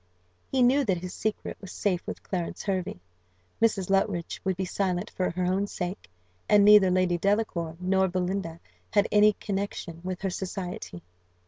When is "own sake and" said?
5.45-6.65